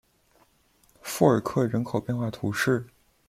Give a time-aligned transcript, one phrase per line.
[1.03, 2.87] 富尔克人口变化图示